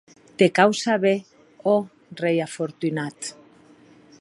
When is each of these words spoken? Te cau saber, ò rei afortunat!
Te 0.41 0.45
cau 0.59 0.71
saber, 0.79 1.13
ò 1.73 1.75
rei 2.21 2.41
afortunat! 2.47 3.33